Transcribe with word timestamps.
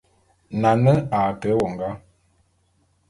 Nane 0.61 0.93
a 1.17 1.19
ke 1.39 1.47
éwongá. 1.53 1.89